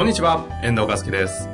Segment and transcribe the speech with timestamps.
[0.00, 1.46] こんにちは、遠藤和樹です。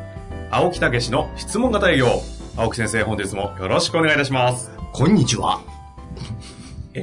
[0.53, 2.23] 青木武の質問型営業。
[2.57, 4.71] 青木先生、本日もよろしくお願いいたします。
[4.93, 5.61] こんにちは。
[6.95, 7.03] え？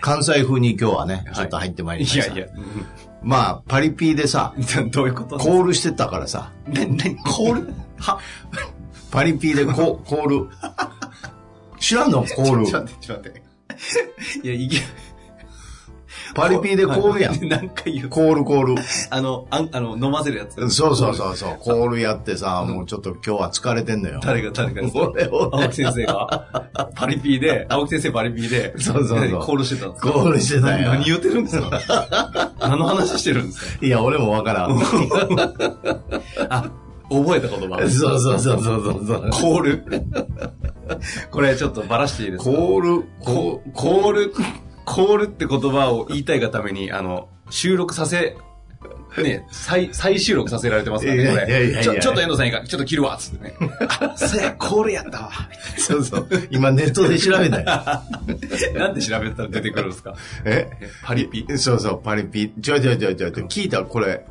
[0.00, 2.26] 関西風に今日はね、はいちょっと入ってまいりました。
[2.32, 2.54] いやいや、
[3.20, 7.74] まあ、パリピーでさ、うんどういうことコールしてたからさ、な、な、コール？
[7.98, 8.18] は、
[9.10, 10.48] パリピーでココール。
[11.80, 12.24] 知らんの？
[12.24, 12.66] コール。
[12.66, 13.42] ちょっと待って、ちょっと待って。
[14.42, 14.78] いや、いき、
[16.34, 17.48] パリピーでコールやん。
[17.48, 18.08] 何回言う。
[18.08, 18.74] コールコール。
[19.10, 20.54] あの、あん、あの、飲ませるやつ。
[20.70, 24.20] そうそうそうそう、コールやってさ、もうちょっと今日は疲れてんのよ。
[24.22, 30.10] 誰が、誰が俺を青木先生がパリピーで、 青木先生パリピーで、そうそうそうコールしてたんですか？
[30.12, 32.52] コールしてたよな何言ってるんですか？
[32.60, 33.86] 何の話してるんですか？
[33.86, 34.72] いや、俺もわからん。
[36.48, 36.70] あ、
[37.10, 37.78] 覚えた言葉。
[37.88, 39.30] そうそうそうそうそう。
[39.30, 39.84] コール。
[41.30, 42.50] これちょっとバラしていいですか？
[42.50, 44.32] コール、ココール、
[44.84, 48.36] コールって言葉を言いたいがために、あの、収録させ、
[49.22, 51.76] ね、再、再収録させられてますからね、こいやいやいやいれ。
[51.76, 53.54] やちょ、ちょっと遠藤さんいいか、ちょっと切るわ、つってね。
[53.88, 55.30] あ、そうや、コールやったわ。
[55.76, 56.28] そうそう。
[56.50, 57.64] 今ネットで調べたよ。
[58.74, 60.16] なんで調べたら出てくるんですか？
[60.46, 60.70] え？
[61.02, 61.46] パリピ？
[61.58, 62.52] そうそう、パリピ。
[62.62, 63.30] ちょいちょいちょいちょい。
[63.32, 64.24] 聞いたこれ、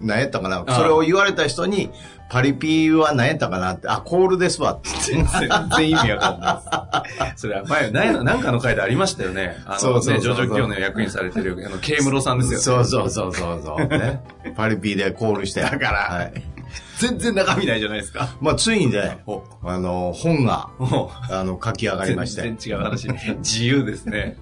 [0.00, 0.64] 何やったかな？
[0.74, 1.90] それを言われた人に、
[2.30, 4.88] パリピは何やったかなって、あ、コールですわって。
[5.02, 7.42] 全然、意味わかんないです。
[7.42, 9.56] それは前、何 なんかの回でありましたよね。
[9.66, 12.60] あの、そうそうそうね、上場企業の役員されてる、あの、ケイムロさんですよ。
[12.60, 13.86] そうそうそうそうそう。
[13.86, 14.22] ね。
[14.56, 15.60] パリピでコールして。
[15.60, 16.32] だからはい。
[16.98, 18.30] 全然中身ないじゃないですか。
[18.40, 22.42] まあ、ついにね、お、あの、本が、もあの、書き上がりまして。
[22.42, 23.08] 全然違う話。
[23.38, 24.38] 自由ですね。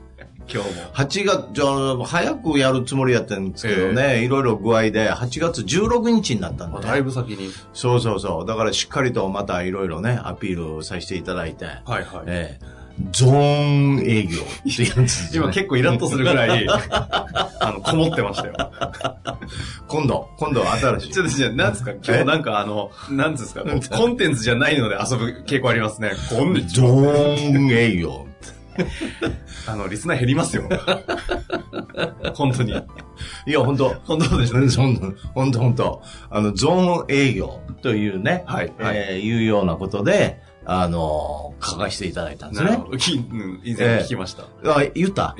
[0.53, 0.83] 今日も。
[0.95, 6.85] 8月、じゃあ、早くやるつもりやったんですけどね、いろいろ具合で、8月16日になったんで、ね。
[6.85, 7.51] だいぶ先に。
[7.73, 8.47] そうそうそう。
[8.47, 11.65] だからしっかりとまたいろいろね、アピールさせていただいて。
[11.65, 12.05] はいはい。
[12.27, 18.55] ええゾーン営業ってやつね今結構イラッとするぐらい、 あの、こもってましたよ。
[19.89, 21.13] 今度、今度は新しい。
[21.13, 21.93] ちょっとじゃあ、なんですか？
[22.07, 23.63] 今日なんかあの、なんですか？
[23.97, 26.13] コンテンツじゃないので遊ぶ傾向ありますね。
[26.29, 26.91] こんゾは。
[27.39, 28.27] ーン営業。
[29.67, 30.65] あの、リスナー減りますよ。
[32.35, 32.73] 本当に。
[33.47, 34.83] いや、本当本当でしょ？
[34.83, 42.83] 本当本当本当あの、ゾーン営業というね、はいはいえーいうようなことで、あのー書かせていただいたんですねなる
[43.65, 44.45] 以前聞きました。
[44.65, 45.37] あ、言った？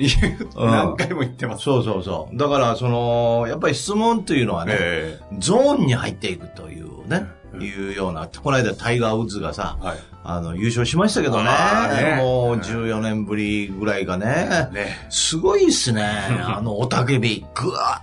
[0.55, 1.63] 何回も言ってます。
[1.63, 2.37] そうそうそう。
[2.37, 9.97] だから、その、やっぱり質問というのはね、えゾーンに入っていくというね、うんいうような、この間タイガー・ウッズがさ、えはい。
[10.25, 11.43] あの、優勝しましたけどね。
[11.43, 14.69] ねもう14年ぶりぐらいがね。
[14.71, 16.03] ねすごいっすね。
[16.45, 17.45] あの、おたけび。
[17.53, 18.01] ぐわ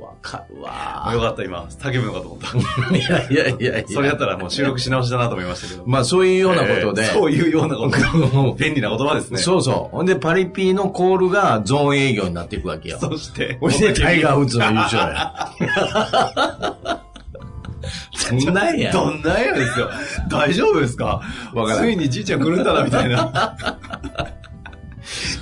[0.00, 1.64] わかるわよかった、今。
[1.64, 2.96] 叫ぶのかと思った。
[2.96, 3.84] いやいやいやいや。
[3.88, 5.82] それやったらもう収録し直しだなと思いましたけど。
[5.86, 7.02] まあそういうようなことで。
[7.02, 8.54] えーそういうようなこと。
[8.56, 9.38] 便利な言葉ですね。
[9.38, 9.96] そうそう。
[9.96, 12.98] ほんで、パリピのコールがゾーン営業になっていくわけよ。
[13.00, 15.52] そして、ほんで、タイガー・ウッズの優勝や。
[18.44, 18.92] どんなんや。
[18.92, 19.90] どんなんやですよ。
[20.28, 21.20] 大丈夫ですか？
[21.78, 23.56] ついにじいちゃん来るんだな、みたいな。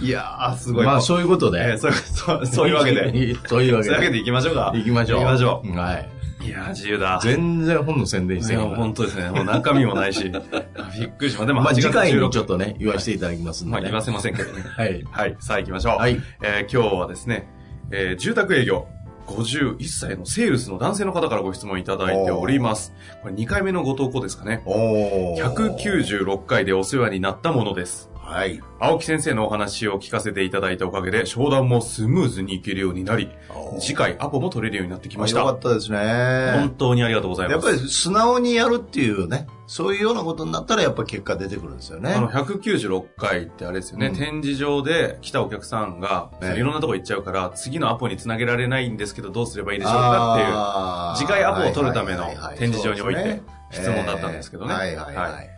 [0.00, 0.86] いやー、すごい。
[0.86, 1.60] まあそういうことで。
[1.60, 3.34] えーそうそうそういうわけで。
[3.46, 3.94] そういうわけで。
[3.94, 4.72] そういうわけで行きましょうか。
[4.74, 5.20] 行きましょう。
[5.20, 5.76] 行きましょう。
[5.76, 6.08] はい。
[6.46, 7.18] いやー、自由だ。
[7.22, 9.30] 全然本の宣伝していやへんから本当ですね。
[9.30, 10.22] もう中身もないし。
[11.00, 11.46] びっくりしました。
[11.46, 13.90] でも、まあ8月次回に16ちょっとね、言わせていただきますんまあ、でね。
[13.90, 14.62] 言わせませんけどね。
[14.76, 15.02] はい。
[15.10, 15.36] はい。
[15.40, 15.98] さあ行きましょう。
[15.98, 16.20] はい。
[16.42, 17.48] えー今日はですね、
[17.90, 18.86] えー住宅営業。
[19.26, 22.92] 51歳のセールスの男性の方からご質問いただいております。
[23.22, 24.62] これ2回目のご投稿ですかね。
[24.64, 25.54] おー。
[25.54, 28.10] 196回でお世話になったものです。
[28.26, 28.60] はい。
[28.80, 33.30] 青木先生のお話を聞かせていただいたおかげで商談もスムーズにいけるようになり、
[33.78, 35.54] 次回アポも取れるようになってきましよかた。
[35.54, 36.74] ったです本ね。
[36.76, 37.66] 当にありがとうございます。
[37.68, 42.12] やっぱり素直にやるっていうね、そういうようなことになったらやっぱ結果出てくるんですよね。
[42.14, 52.24] あの、196回ってあれですよね、うん展示場で来たお客さんが、ねいろんなとこ行っちゃうから、次のアポにつなげられないんですけど、どうすればいいでしょうかっていう、次回アポを取るための
[52.58, 53.40] 展示場において
[53.70, 55.48] 質問だったんですけどねえーはいはいははいい。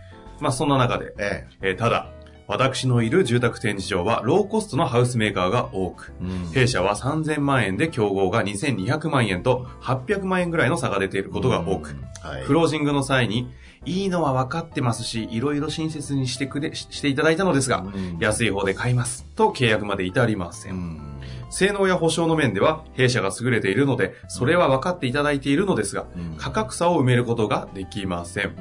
[0.41, 2.11] まあそんな中で、ええーただ、
[2.49, 13.53] 私のいる住宅展示場はローコストのハウスメーカーが多く、えうん弊社は3000万円で競合が2200万円と800万円ぐらいの差が出ていることが多く、はいクロージングの際に、
[13.85, 19.27] いいのは分かってますし、いろいろ親切にしてくれ、ししていただいたのですが、うん安い方で買います。
[19.37, 20.71] と契約まで至りませ。
[20.71, 28.55] うんん性能や保証の面では弊社が優れているので、それは分かっていただいているのですが、うん価格差を埋めることができません。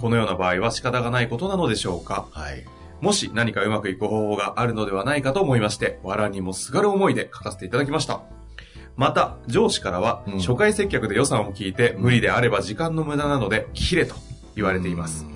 [0.00, 2.26] このような場合は仕方がないことなのでしょうか？
[2.32, 2.64] はい。
[3.04, 8.22] もし何かうまくいく方法があるのではないかと思いまして、藁にもすがる思いで書かせていただきました。
[8.96, 14.14] また、上司からは、うん初回接客で予算を聞いて、無理であれば時間の無駄なので、切れと
[14.56, 15.26] 言われています。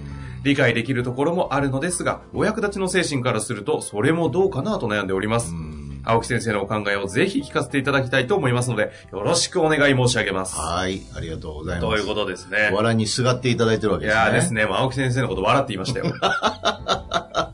[0.45, 5.53] 理解できるところもあるのですが、お役立ちの精神からすると、それもどうかなと悩んでおります。
[5.53, 6.01] うん。
[6.05, 10.57] 青木先生のお考えをぜひ聞かせていただきたいと思いますので、よろしくお願い申し上げます。
[10.57, 11.03] はい。
[11.15, 11.87] ありがとうございます。
[11.87, 12.71] ということですね。
[12.73, 14.21] 笑いにすがっていただいてるわけいですね。
[14.23, 16.07] やーですね、青木先生のこと笑って言いましたよ。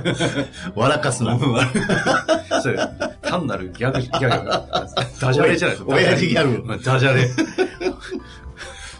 [0.74, 1.38] 笑かすな。
[2.62, 2.78] それ
[3.22, 4.50] 単なるギャグ、ギャグ。
[5.20, 5.94] ダジャレじゃないですか。
[5.94, 7.28] 親父ギャグまあダジャレ。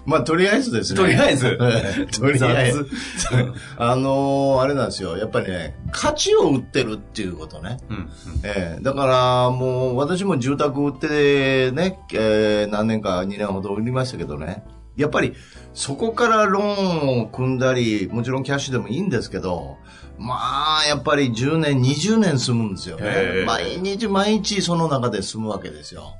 [0.06, 1.00] まあ、とりあえずですね。
[1.00, 2.87] とりあえずとりあえず。
[3.19, 5.17] 雑あのーあれなんですよ。
[5.17, 7.79] やっぱりね、価値を売ってるっていうことね。
[7.88, 8.11] うん。
[8.43, 14.62] ええだから、もう、私も住宅売ってね、えー何年か、2年ほど売りましたけどね。
[14.96, 15.35] やっぱり、
[15.73, 19.76] そこからローンを組んだり、もちろんキャッシュでもいいんですけど、
[20.19, 23.44] まあ、やっぱり10年、20年住むんですよね。
[23.46, 26.14] 毎日毎日その中で住むわけですよ。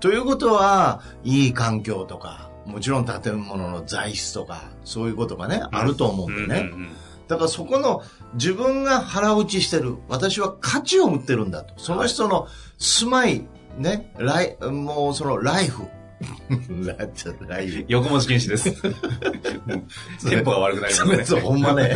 [0.00, 6.70] ということは、いい環境とか、もちろん建物の材質とか、そういうことがね、あると思うんでね。
[7.28, 8.02] だからそこの
[8.34, 9.96] 自分が腹落ちしてる。
[10.08, 11.74] 私は価値を売ってるんだと。
[11.78, 12.46] その人の
[12.78, 13.46] 住まい、
[13.78, 15.84] ね、ライ、もうそのライフ。
[16.84, 17.84] ラちょっとライフ。
[17.88, 18.72] 横文字禁止です。
[20.28, 21.24] テンポが悪くなりますね。
[21.24, 21.94] そう、ほんまね。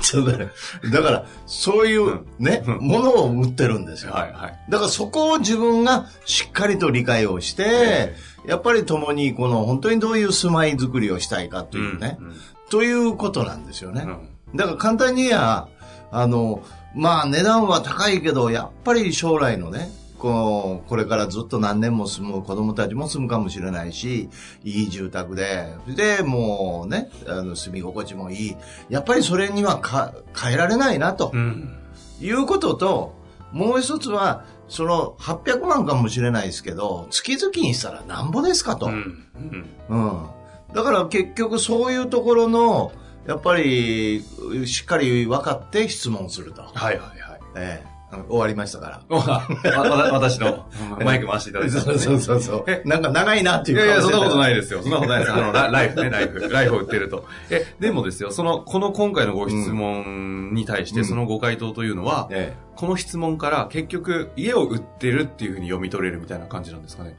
[0.00, 0.48] ちょっとね。
[0.92, 4.12] だから、そういうね、ものを売ってるんですよ。
[4.12, 4.58] はいはい。
[4.68, 8.14] だからそこを自分がしっかりと理解をして、
[8.46, 12.34] やっぱり共にこの本当にどういう住まいづくりをしたいかというね、うん
[12.68, 14.02] ということなんですよね。
[14.04, 15.68] うんだから簡単に言えば、
[16.10, 16.62] あの、
[16.94, 19.90] まあ値段は高いけど、やっぱり将来のね、
[20.26, 24.28] こう、これからずっと何年も住む子供たちも住むかもしれないし、
[24.64, 28.56] いい住宅で、で、もうね、あの、住み心地もいい。
[28.88, 31.78] やっぱりそれにはか変えられないな、とうん。
[32.20, 33.14] いうことと、
[33.52, 38.86] もう一つは、その800万かもしれないですけど、月々にしたらなんぼですかと。
[38.86, 39.24] うん。
[39.36, 40.26] うんうん。
[40.74, 42.90] だから結局そういうところの、
[43.28, 44.24] やっぱり、
[44.66, 46.62] しっかり分かって質問すると。
[46.62, 47.40] はいはいはい。
[47.54, 47.95] ええ
[48.28, 49.16] 終わりましたから。
[49.16, 49.46] わ
[49.88, 50.66] わ私の
[51.04, 51.78] マイク回していただいて。
[51.78, 52.82] そうそうそうそうえ？
[52.84, 54.38] なんか長いなっていういやいや、そんなことい。
[54.38, 54.82] ないですよ。
[54.82, 55.32] そんなことないです。
[55.32, 56.48] あの、ラ ライフね、ライフ。
[56.48, 57.24] ライフを売ってると。
[57.50, 67.16] え、でもですよ、その、この今回のご質問に対して、うんそのご回答というのは、えこの質問から結局、家を売ってるっていうふうに読み取れるみたいな感じなんですかね？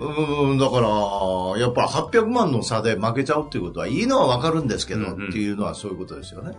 [0.00, 0.88] えうん、だから、
[1.58, 6.52] やっぱ800万の差で負けちゃうっていうことはいいのは分かるんですけど、うんうんっていうのはそういうことですよね。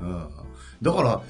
[0.00, 0.28] うん。
[0.82, 1.20] だから、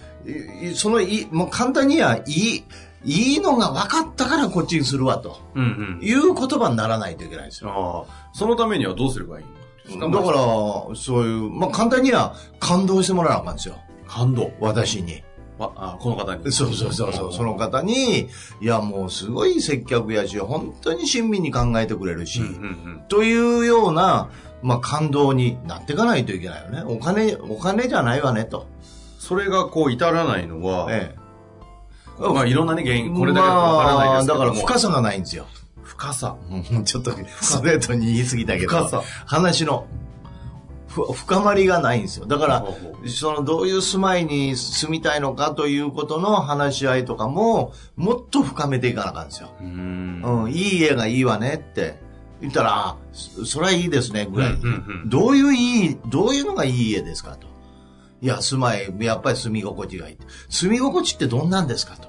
[0.74, 2.64] そのいい、もう簡単には、いい、
[3.04, 5.38] いいのが分かったからこっちにするわと。
[5.54, 6.04] うんうん。
[6.04, 8.06] いう言葉にならないといけないですよ。
[8.32, 10.38] そのためにはどうすればいいんだから、
[10.96, 13.76] そういう、まあ、簡単には感動してもらわなあかんですよ。
[14.08, 14.50] 感動。
[14.60, 15.22] 私に。
[15.58, 16.52] あ、あこの方に。
[16.52, 17.32] そうそうそうそう。
[17.32, 18.28] その方に、
[18.60, 24.30] いやもうすごい接客やし、本当に親身に考えてくれるし、うんうんというような、
[24.66, 26.82] まあ、感動になっていかないといけないよね。
[26.82, 28.66] お金、お金じゃないわね、と。
[29.16, 31.26] それがこう至らないのは、ええ。
[32.18, 34.40] まあいろんなね、原因、これだけわからないですけども。
[34.40, 35.46] まあだから深さがないんですよ。
[35.84, 36.36] 深さ。
[36.50, 39.86] うんちょっとストレートに言い過ぎたけど、深さ話の
[40.88, 42.26] ふ深まりがないんですよ。
[42.26, 42.66] だから、
[43.06, 49.50] そのどういう住まいに住みたいのかということの話し合いとかも、もっと深めていかなあかんですよ。
[49.60, 52.04] うん、いい家がいいわねって
[52.40, 54.52] 言ったら、あそそれはいいですね、ぐらい。
[54.52, 57.36] うんうんうんどういういい、どういうのがいい家ですか？
[57.36, 57.46] と。
[58.20, 60.18] いや、住まい、やっぱり住み心地がいい。
[60.48, 61.96] 住み心地ってどんなんですか？
[61.96, 62.08] と。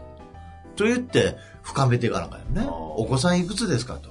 [0.75, 2.67] と言って、深めていかなあかんよね。
[2.69, 3.95] お子さんいくつですか？
[3.95, 4.09] と。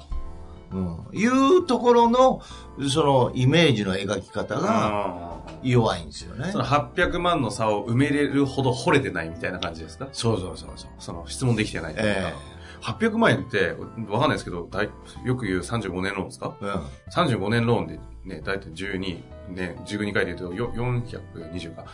[0.73, 2.43] うん、いうところの、
[2.91, 6.59] その、イメージの描き方があ弱いんですよねーそ。
[6.59, 10.09] の800万の差を埋めれるほど惚れてないみたいな感じですか？
[10.13, 10.91] そうそうそうそう。
[10.99, 12.33] その質問できてないいえ
[12.81, 13.77] 800万円って、
[14.09, 14.91] わかんないですけど、だい
[15.25, 16.57] よく言う35年ローンですか？
[16.63, 16.73] えうん。
[17.13, 21.85] 35年ローンでね、だいたい12、ね、12回で言うとよ420か。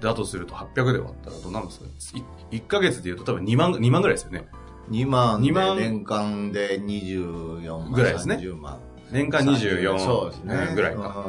[0.00, 1.86] だとすると800で割ったらどうなんですか
[2.50, 4.48] ？1, ヶ月で言うと多分2万、2万ぐらいですよね。
[4.90, 7.92] 2万で2万年間で24万。
[7.92, 8.78] ぐらいですね30万。
[9.10, 10.72] 年間24そうですね。
[10.74, 11.24] ぐらいか。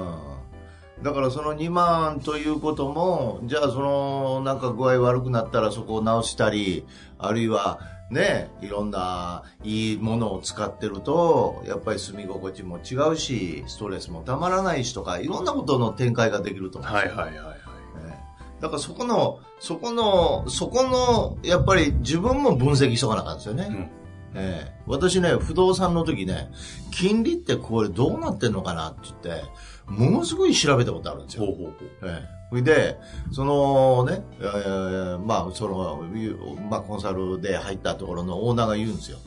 [0.98, 1.04] うん。
[1.04, 6.88] だからその2万ということも、じゃあそのなんか具合悪くなったらそこを直したり、
[7.20, 16.92] あるいはね、いろんないいものを使ってると、やっぱり住み心地も違うし、ストレスもたまらないしとか、いろんなことの展開ができると思う。
[16.92, 17.36] はいはいはいはい。
[17.36, 18.24] ね
[18.62, 23.92] だからそこの、そこの、そこの、やっぱり自分も分析しとかなあかんですよね。
[24.36, 26.50] ええ私ね、不動産の時ね、
[26.92, 29.44] 金利ってこれどうなってんのかなって言って、
[29.88, 31.46] ものすごい調べたことあるんですよ。
[31.46, 31.76] ほうほうほう。
[32.04, 32.98] ええで、
[33.34, 36.04] そのね、えーまあ、その、
[36.70, 39.18] まあ、コンサルで入ったところのオーナーが言うんですよ。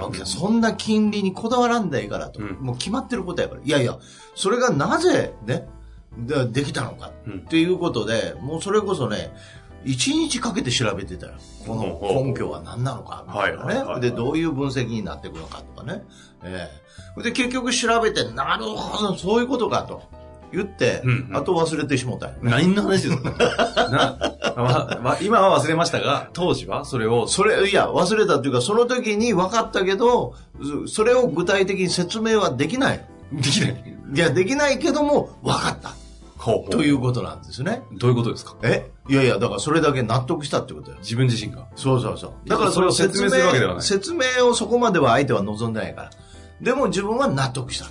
[0.00, 2.40] 青木さん、そんな金利にこだわらんでいいからと。
[2.40, 3.60] うんもう決まってることやから。
[3.62, 3.98] いやいや、
[4.34, 5.68] それがなぜね、
[6.16, 9.32] でできたのかうんっていうことで、もうそれこそね、
[9.84, 11.34] 一日かけて調べてたよ。
[11.66, 14.10] この根拠は何なのか、みたいなはいはいはいはいね。
[14.10, 16.02] で、どういう分析になっていくのかとかね。
[16.42, 16.68] え
[17.18, 20.02] えで、結局調べて、なるほど、そういうことかと
[20.52, 22.32] 言って、うんうんあと忘れてしもたよ。
[22.42, 23.30] 何の話ですか？
[25.22, 26.84] 今は忘れましたが、当時は？
[26.84, 30.34] それを、それ、いや、忘れたっていうか、その時に分かったけど、
[30.86, 33.04] そそれを具体的に説明はできない。
[33.32, 33.84] できない。
[34.14, 35.90] いや、できないけども、分かった。
[36.38, 37.82] ほうほうということなんですね。
[37.98, 38.54] どういうことですか？
[38.62, 38.90] え？
[39.08, 40.96] いやいや、だからそれだけ納得したってことよ。
[41.00, 41.66] 自分自身が？
[41.76, 42.48] そうそうそう。
[42.48, 46.10] だからそれを説明するわけではない説明をそこまでは相手は望んでないから。
[46.62, 47.86] でも自分は納得した。
[47.86, 47.88] あ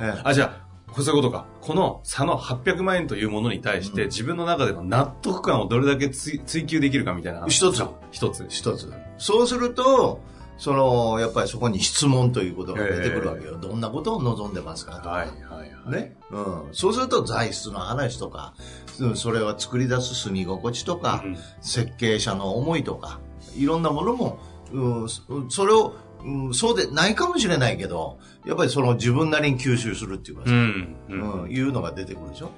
[0.00, 0.65] あ、ええあ、じゃあ、
[1.02, 1.46] そういうことか。
[1.60, 7.46] この差の800万円というものに対して、うん自分の中での納得感をどれだけ追追求できるかみたいな。
[7.48, 8.46] 一つ一つ。
[8.48, 8.92] 一つ。
[9.18, 10.20] そうすると、
[10.58, 13.58] その、やっぱりそこに質問ということが出てくるわけよ。
[13.58, 15.90] どんなことを望んでますかとかはいはいはい。
[15.90, 16.16] ね。
[16.30, 16.68] うん。
[16.72, 18.54] そうすると材質の話とか、
[18.98, 23.20] うんそれは作り出す住み心地とか、うん設計者の思いとか、
[23.56, 24.38] いろんなものも、
[24.72, 25.94] うん、そそれを、
[26.26, 30.96] うん、そうでないかもしれないけど、やっぱりその自分なりに吸収するっていうかさ、うん。
[31.08, 31.42] うん。
[31.44, 32.50] うん、いうのが出てくるでしょ？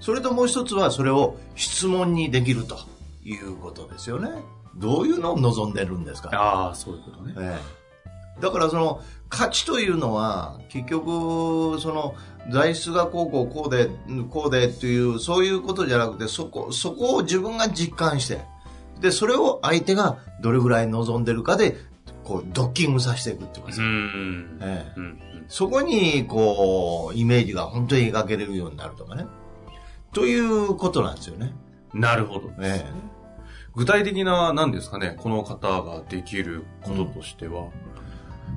[0.00, 2.78] それともう一つはそれを質問にできると
[3.24, 4.30] いうことですよね。
[4.76, 6.30] どういうのを望んでるんですか？
[6.32, 7.34] ああ、そういうことね。
[7.38, 7.80] ええ
[8.40, 12.14] だからその価値というのは結局その
[12.50, 13.90] 材質がこうこうこうで
[14.30, 18.40] こうでっていうそういうことじゃなくてそこそこを自分が実感して
[18.98, 21.76] でそれを相手がどれぐらい望んでるかで
[22.24, 24.58] こうドッキングさせていくっていうかさ、ん。
[24.62, 25.20] ええうん。
[25.48, 29.26] そこにこうイメージが本当に描けれるようになるとかね
[30.12, 31.52] ということなんですよね。
[31.92, 32.50] なるほど。
[32.60, 32.84] え
[33.74, 37.68] 具体的な、何ですかね、この方ができることとしては。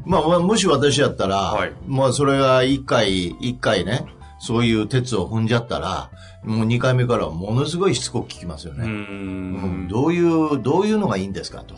[0.05, 4.05] まあ、まあもし私やったら、はいまあ、それが一回、一回ね、
[4.39, 6.09] そういう鉄を踏んじゃったら、
[6.43, 8.87] もう二回目からはものすごいしつこく聞きますようね。
[8.87, 9.87] ん。
[9.87, 11.75] どういう、どういうのがいいんですかと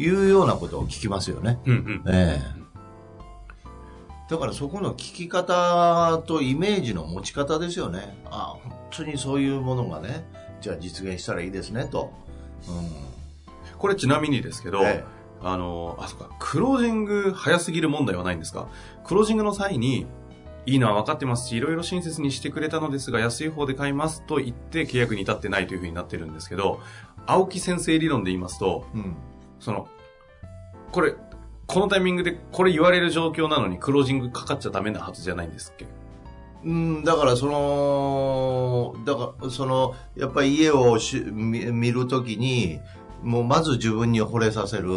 [0.00, 1.58] いうようなことを聞きますよね。
[1.66, 2.14] うんうん。
[2.14, 2.60] ええ
[4.30, 8.16] だからそこの聞き方とイメージの持ち方ですよね。
[8.26, 10.24] あ本当にそういうものがね、
[10.60, 12.12] じゃあ実現したらいいですね、と。
[12.68, 12.70] う
[13.76, 14.86] これちなみにですけど、ん。
[14.86, 15.04] え
[15.42, 18.68] あの、あ、そっか、クロージング早すぎる問題はないんですか？
[19.04, 20.06] クロージングの際に、
[20.66, 26.80] いいのは分かってますし、いろいろ親切にしてくれたのですが、安い方で買いますと言って契約に至ってないというふうになってるんですけど、
[27.26, 29.16] 青木先生理論で言いますと、えうん。
[29.60, 29.88] その、
[30.90, 31.14] これ、
[31.66, 35.86] このタイミングでこれ言われる状況なのにクロージングかかっちゃダメなはずじゃないんですっけ？
[36.64, 42.80] うん、だからその、だからその、やっぱり家をし見るときに、
[43.22, 44.88] もうまず自分に惚れさせる、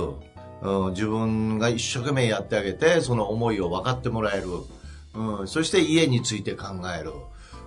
[0.61, 4.47] うん、自分が一生懸命やってあげて、その思いを分かってもらえる、
[5.13, 6.67] うん、そして家について考
[6.99, 7.11] える、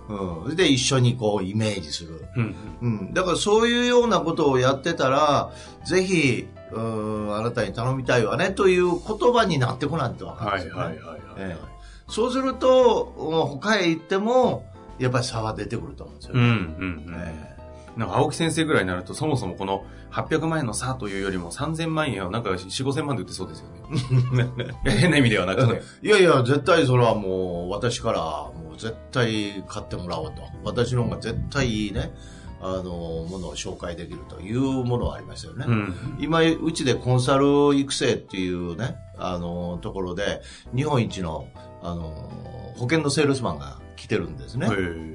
[0.09, 2.25] うん、で一緒にこうイメージする。
[2.35, 2.55] うん。
[2.81, 5.51] うん、だからそういうようなことをやってたら、
[5.85, 8.99] ぜひ、うん、あなたに頼みたいわねという言
[9.33, 10.81] 葉になってこないと分かるんですよね。
[10.83, 11.19] はいはい。
[11.37, 11.77] ええ
[12.09, 14.65] そうすると、うん他へ行っても、
[14.97, 16.47] やっぱり差は出てくると思うんですようん、うね。
[16.47, 17.15] ん、うん。
[17.17, 17.56] え
[17.97, 23.67] なんか青木先生ぐらいになると、そもそもこの800万円の差というよりも3000万円をなんか4、5000万で売ってそうですよ
[24.31, 24.47] ね。
[24.85, 25.81] 変な意味ではなくて。
[26.03, 30.43] えいやいや、絶対それはもう、私から、もう絶対買ってもらおうと。
[30.63, 32.13] 私の方が絶対いいね、
[32.61, 35.65] あの、ものを紹介できるというものはありますよね。
[35.67, 35.95] うん。
[36.19, 40.41] 今、うちでコンサル育成っていうね、あの、ところで、
[40.75, 41.47] 日本一の、
[41.81, 42.11] あの、
[42.75, 44.67] 保険のセールスマンが来てるんですね。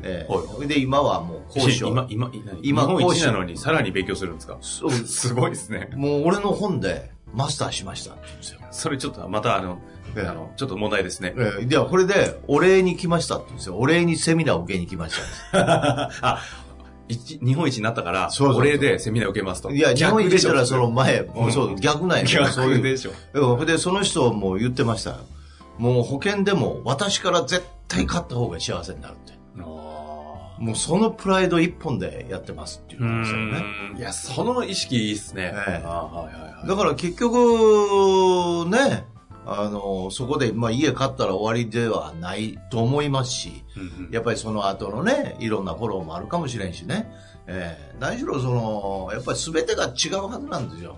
[0.02, 0.68] ええはい。
[0.68, 1.88] で、今はもう講師を。
[1.88, 2.30] 今、今、
[2.62, 4.58] 今、講師一なのにさらに勉強するんですか？
[4.60, 5.88] そうすごいですね。
[5.94, 8.60] もう俺の本でマスターしましたって言うんですよ。
[8.70, 9.78] それちょっとまたあの、
[10.16, 11.34] ええあの、ちょっと問題ですね。
[11.38, 13.76] ええでは、これでお礼に来ましたって言うんですよ。
[13.78, 15.14] お礼にセミナーを受けに来まし
[15.52, 16.10] た。
[16.22, 16.40] あ、
[17.08, 19.70] 一日本一になったから、お礼でセミナー受けますと。
[19.70, 22.24] いや、日本一でしたらその前、んもうそう、逆なんや。
[22.26, 23.12] 逆でしょ。
[23.34, 25.16] うんで、その人も言ってましたよ。
[25.78, 29.32] もう保険でも私から絶対買った方が幸せになるって。
[29.58, 29.62] あ
[30.58, 33.64] もうそのプライド一本でやってますってー言ってましたよね。
[33.92, 35.52] うんいや、その意識いいっすね。
[35.54, 36.68] ええあーはいはいはい。
[36.68, 39.04] だから結局、ね、
[39.44, 47.10] あの、そこで、まあ家買ったら終わりではないと思いますし、うんうんやっぱりその後のね、いろんなフォローもあるかもしれんしね。
[47.48, 50.96] ええ何しろその、やっぱり全てが違うはずなんですよ。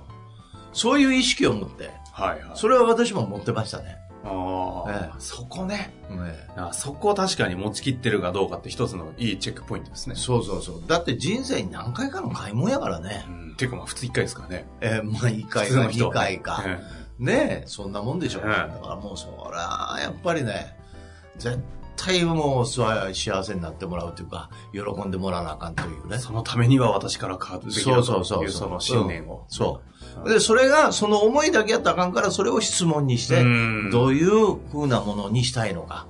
[0.75, 2.57] そういう意識を持って、はいはい。
[2.57, 3.97] それは私も持ってましたね。
[4.25, 5.93] ああ、ええそこね。
[6.11, 10.15] えあそこを確かに持ちきってるかどうかって一つのいいチェックポイントですね。
[10.17, 10.83] そうそうそう。
[10.87, 13.31] だって人生に何回かの買い物やからねう。
[13.31, 13.53] ん。
[13.53, 14.67] っていうかまあ普通一回ですからね。
[14.81, 16.63] えーまあ1回か普通の人2回か。
[16.67, 18.41] えねえ、そんなもんでしょ。
[18.41, 20.77] うんだからもうそりゃ、やっぱりね、
[21.37, 21.59] 絶
[21.97, 26.17] 対もう幸せになってもらうというか、喜んでもらわなあかんというね。
[26.17, 29.45] えそのためには私から買うべきだそうそうそうというその信念を。
[29.49, 29.81] そ
[30.25, 30.29] う。
[30.29, 36.07] で、それが、その思いだけやったらあかんから、それを質問にしてうん、どういう風なものにしたいのか。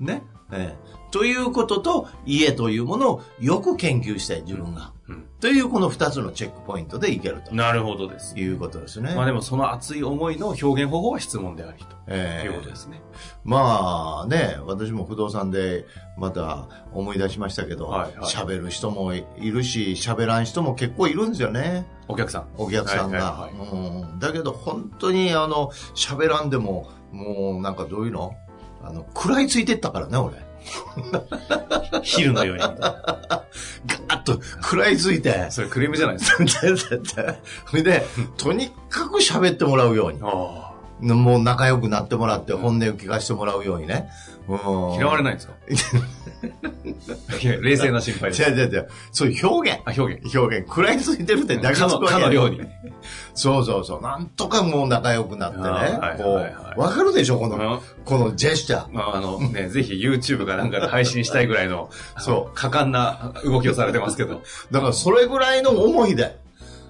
[0.00, 0.22] ね。
[0.52, 4.92] ええということと、家というものをよく研究して、自分が。
[5.36, 8.38] うんという、この二つのチェックポイントでいけるとなるほどです。
[8.38, 9.14] いうことですね。
[9.14, 13.02] まあでもその熱い思いの表現方法は質問でありとええいうことですね。
[13.44, 15.84] まあね、私も不動産で
[16.16, 21.86] また思い出しましたけど、はいはい喋、る人もいるし、喋らん人も結構いるんですよね。
[22.08, 22.46] お客さん。
[22.56, 23.32] お客さんが。
[23.32, 28.34] はいはいうんだけど本当にあの、喋らんでも、もうなんかどういうの？
[28.82, 30.38] あの、食らいついてったからね、俺。
[32.02, 32.62] 昼のように。
[32.62, 33.42] ガー
[34.08, 35.46] ッと食らいついて。
[35.50, 36.44] それクレームじゃないですか。
[37.70, 38.04] それで、
[38.36, 40.20] とにかく喋ってもらうように。
[40.22, 44.08] あもう仲良くなってもらって本音を聞かせてもらうようにね。
[44.48, 45.54] 嫌われないんですか？
[47.60, 48.42] 冷静な心配です。
[48.42, 48.88] 違う違う違う。
[49.12, 49.80] そういう表現。
[49.84, 50.38] あ、表現。
[50.38, 50.66] 表現。
[50.68, 52.60] 食らいついてるってだの、かのように。
[53.34, 54.02] そうそうそう。
[54.02, 55.64] なんとかもう仲良くなってね。
[55.64, 57.38] はわかるでしょ？
[57.38, 58.92] この、うんこのジェスチャー。
[58.92, 64.42] まあ、あのね、ぜひ YouTube かなんかで配信したいぐらいの、 そう果敢な動きをされてますけど。
[64.70, 66.38] だからそれぐらいの思いで、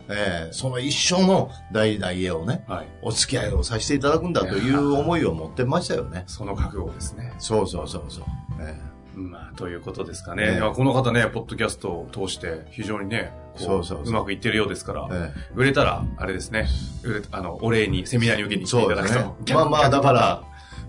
[0.08, 2.86] えーその一生の大事な家をね、はい。
[3.02, 6.25] お付き合いをさせていただくんだという思いを持ってましたよね。
[6.28, 7.32] その覚悟ですね。
[7.38, 8.25] そうそうそうそう。
[8.60, 8.78] え
[9.16, 10.61] まあ、ということですかね。
[10.75, 16.68] この方ね、ポッドキャストを通して、非常にね、こそうそうそうまくいってるようですから、え売れたら、あれですね、
[17.02, 19.54] 売れあの、お礼に、セミナーに受けに来ていただくと。。
[19.54, 20.42] まあまあ、だから、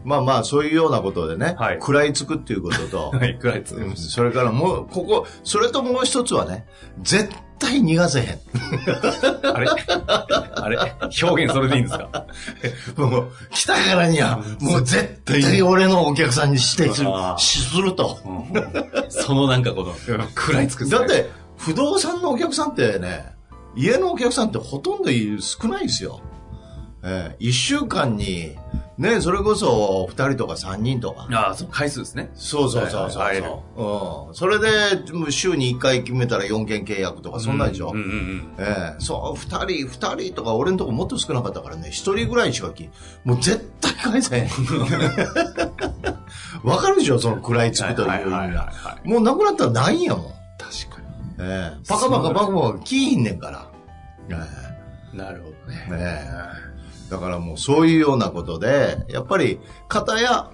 [0.07, 1.75] まあまあ、そういうようなことでね、はい。
[1.81, 3.75] 食らいつくっていうことと、 はい、くらいつ。
[3.75, 6.65] うんそれからもう、ここ、それともう一つはね、
[7.01, 8.39] 絶対逃がせへん。
[9.53, 9.67] あれ？
[10.55, 10.77] あれ？
[11.21, 12.09] 表現それでいいんですか？
[12.95, 17.09] もう、来たからには、もう絶対俺のお客さんに指定する。
[17.37, 18.17] すると。
[18.25, 18.53] うん
[19.09, 19.93] そのなんかこの、
[20.37, 23.33] 食らいつくだっ、て、不動産のお客さんってね、
[23.75, 25.09] 家のお客さんってほとんど
[25.41, 26.21] 少ないですよ。
[27.03, 28.55] ええ一週間に、
[28.97, 31.27] ね、それこそ二人とか三人とか。
[31.31, 32.31] ああ、そう、回数ですね。
[32.33, 33.21] そうそうそうそう。
[33.21, 34.35] はいはいうん。
[34.35, 34.67] それで、
[35.29, 37.91] 週に一回決めたら4件契約とか、そんなんでしょ？
[37.91, 38.53] うんうんうん。
[38.57, 42.89] ええそう、二人、二人とか、俺のとこもっと少なかったからね、一人ぐらいしかき、
[43.23, 44.49] もう絶対返せへん。
[46.63, 48.71] わかるでしょ、その食らいつくという意味が。
[48.71, 50.23] はいもうなくなったらないんやもん。
[50.57, 51.01] 確か
[51.39, 53.67] ええパカパカパカパカ聞いひんねんから。
[54.29, 54.33] え
[55.13, 55.19] に。
[55.19, 55.87] なるほどね。
[55.89, 56.66] えねえ
[57.09, 60.51] だからもうそういうようなことで、やっぱり、方や、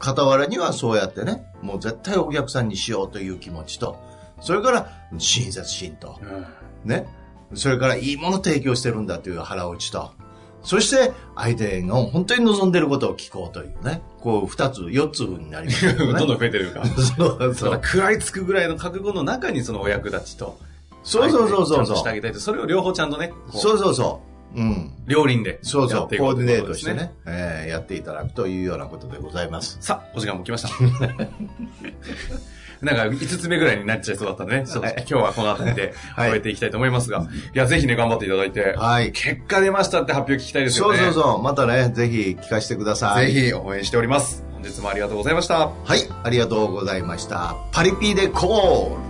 [0.00, 3.98] 傍らにはそうやってね、もう絶対お客さんにしようという気持ちと、
[4.40, 6.46] それから親切心と、うん
[6.84, 7.06] ね。
[7.54, 10.12] それからいいもの提供してるんだという腹落ちと、
[10.62, 16.36] そして相手の本当に望んでることを聞こうというね、こう二つ、四つになりますよ どんどんね。
[16.38, 16.84] 増えてるか。
[17.16, 20.58] そうその食らいつくぐらいの覚悟の中にそのお役立ちと、
[21.02, 24.29] そうそうそうそうしてあげたいと、それを両方ちゃんとね、そうそうそう。
[24.54, 24.92] うん。
[25.06, 29.78] 両輪でそうそう、コーディネートしてね、えーやっていただくというようなことでございます。
[29.80, 30.68] さあ、お時間も来ました。
[32.80, 39.12] なんか5つ目ぐらいになっちゃいそうだったんでね、そうはい今日はこの辺りではい終えていきたいと思いますが、い、や、ぜひね、頑張っていただいて、はい。
[39.12, 40.98] 結果出ましたって発表聞きたいですよそうね。
[41.04, 41.42] そうそう。
[41.42, 43.32] またね、ぜひ聞かせてください。
[43.32, 44.44] ぜひ応援しております。
[44.54, 45.68] 本日もありがとうございました。
[45.68, 47.56] はい、ありがとうございました。
[47.72, 49.09] パリピでコール